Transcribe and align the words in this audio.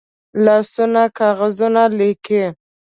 لاسونه 0.43 1.03
کاغذونه 1.17 1.83
لیکي 1.97 2.43